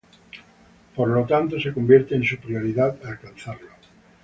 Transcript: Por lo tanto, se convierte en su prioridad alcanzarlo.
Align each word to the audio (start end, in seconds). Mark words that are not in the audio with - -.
Por 0.95 1.09
lo 1.09 1.27
tanto, 1.27 1.59
se 1.59 1.71
convierte 1.71 2.15
en 2.15 2.23
su 2.23 2.37
prioridad 2.39 2.95
alcanzarlo. 3.05 3.67